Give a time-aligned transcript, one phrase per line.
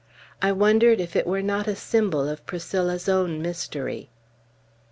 [0.41, 4.09] I wondered if it were not a symbol of Priscilla's own mystery.